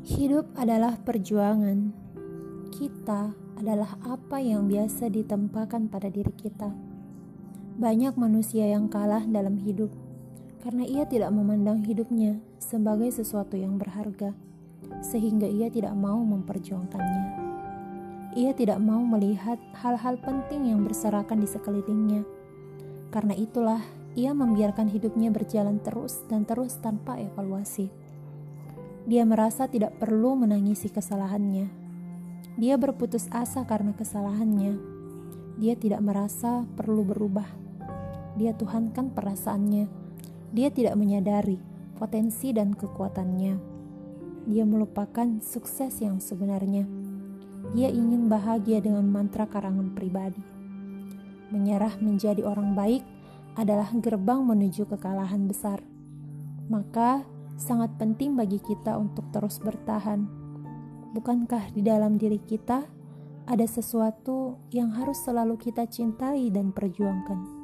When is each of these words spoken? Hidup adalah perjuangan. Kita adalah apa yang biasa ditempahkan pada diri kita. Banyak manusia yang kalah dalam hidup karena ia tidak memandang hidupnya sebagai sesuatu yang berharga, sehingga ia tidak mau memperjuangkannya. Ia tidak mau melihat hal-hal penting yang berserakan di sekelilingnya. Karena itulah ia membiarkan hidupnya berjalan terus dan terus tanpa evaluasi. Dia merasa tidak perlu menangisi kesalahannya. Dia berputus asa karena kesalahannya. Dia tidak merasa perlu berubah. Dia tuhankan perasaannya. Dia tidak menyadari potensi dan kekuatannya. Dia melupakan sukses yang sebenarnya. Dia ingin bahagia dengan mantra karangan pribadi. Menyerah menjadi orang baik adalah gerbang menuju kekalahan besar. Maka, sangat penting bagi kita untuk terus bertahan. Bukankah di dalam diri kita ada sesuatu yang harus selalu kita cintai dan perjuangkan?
Hidup 0.00 0.56
adalah 0.56 0.96
perjuangan. 0.96 1.92
Kita 2.72 3.36
adalah 3.60 4.00
apa 4.00 4.40
yang 4.40 4.64
biasa 4.64 5.12
ditempahkan 5.12 5.92
pada 5.92 6.08
diri 6.08 6.32
kita. 6.40 6.72
Banyak 7.76 8.16
manusia 8.16 8.64
yang 8.64 8.88
kalah 8.88 9.20
dalam 9.28 9.60
hidup 9.60 9.92
karena 10.64 10.88
ia 10.88 11.04
tidak 11.04 11.28
memandang 11.36 11.84
hidupnya 11.84 12.40
sebagai 12.56 13.12
sesuatu 13.12 13.60
yang 13.60 13.76
berharga, 13.76 14.32
sehingga 15.04 15.44
ia 15.44 15.68
tidak 15.68 15.92
mau 15.92 16.16
memperjuangkannya. 16.24 17.52
Ia 18.40 18.56
tidak 18.56 18.80
mau 18.80 19.04
melihat 19.04 19.60
hal-hal 19.84 20.16
penting 20.16 20.72
yang 20.72 20.80
berserakan 20.80 21.44
di 21.44 21.48
sekelilingnya. 21.48 22.24
Karena 23.12 23.36
itulah 23.36 23.84
ia 24.16 24.32
membiarkan 24.32 24.88
hidupnya 24.88 25.28
berjalan 25.28 25.76
terus 25.84 26.24
dan 26.32 26.48
terus 26.48 26.80
tanpa 26.80 27.20
evaluasi. 27.20 28.09
Dia 29.08 29.24
merasa 29.24 29.64
tidak 29.70 29.96
perlu 29.96 30.36
menangisi 30.36 30.92
kesalahannya. 30.92 31.70
Dia 32.60 32.76
berputus 32.76 33.30
asa 33.32 33.64
karena 33.64 33.96
kesalahannya. 33.96 34.76
Dia 35.56 35.76
tidak 35.76 36.04
merasa 36.04 36.68
perlu 36.76 37.04
berubah. 37.04 37.48
Dia 38.36 38.52
tuhankan 38.52 39.12
perasaannya. 39.16 39.88
Dia 40.52 40.68
tidak 40.68 40.98
menyadari 41.00 41.56
potensi 41.96 42.52
dan 42.52 42.72
kekuatannya. 42.76 43.54
Dia 44.48 44.64
melupakan 44.64 45.40
sukses 45.44 46.00
yang 46.00 46.16
sebenarnya. 46.20 46.88
Dia 47.76 47.92
ingin 47.92 48.26
bahagia 48.26 48.80
dengan 48.80 49.04
mantra 49.04 49.44
karangan 49.44 49.92
pribadi. 49.92 50.40
Menyerah 51.52 52.00
menjadi 52.00 52.40
orang 52.40 52.72
baik 52.72 53.04
adalah 53.54 53.92
gerbang 54.00 54.40
menuju 54.42 54.88
kekalahan 54.88 55.44
besar. 55.44 55.84
Maka, 56.72 57.26
sangat 57.60 57.92
penting 58.00 58.32
bagi 58.34 58.56
kita 58.56 58.96
untuk 58.96 59.28
terus 59.28 59.60
bertahan. 59.60 60.24
Bukankah 61.12 61.76
di 61.76 61.84
dalam 61.84 62.16
diri 62.16 62.40
kita 62.40 62.88
ada 63.44 63.66
sesuatu 63.68 64.56
yang 64.72 64.88
harus 64.96 65.20
selalu 65.20 65.60
kita 65.60 65.84
cintai 65.84 66.48
dan 66.48 66.72
perjuangkan? 66.72 67.59